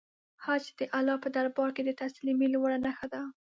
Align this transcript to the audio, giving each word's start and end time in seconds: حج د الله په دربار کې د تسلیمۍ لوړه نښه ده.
حج 0.43 0.63
د 0.79 0.81
الله 0.97 1.15
په 1.23 1.29
دربار 1.35 1.69
کې 1.75 1.81
د 1.85 1.91
تسلیمۍ 2.01 2.47
لوړه 2.51 2.77
نښه 2.85 3.07
ده. 3.13 3.21